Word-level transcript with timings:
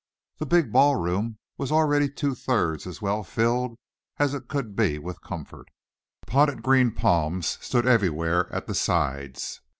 The 0.39 0.47
big 0.47 0.71
ballroom 0.71 1.37
was 1.59 1.71
already 1.71 2.09
two 2.09 2.33
thirds 2.33 2.87
as 2.87 3.03
well 3.03 3.23
filled 3.23 3.77
as 4.17 4.33
it 4.33 4.47
could 4.47 4.75
be 4.75 4.97
with 4.97 5.21
comfort. 5.21 5.67
Potted 6.25 6.63
green 6.63 6.89
palms 6.91 7.59
stood 7.61 7.85
everywhere 7.85 8.51
at 8.51 8.65
the 8.65 8.73
sides. 8.73 9.61